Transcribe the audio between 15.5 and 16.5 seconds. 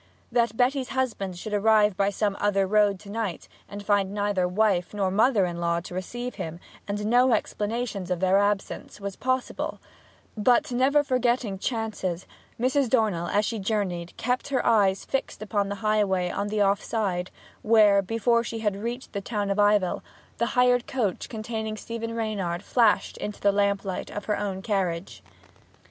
the highway on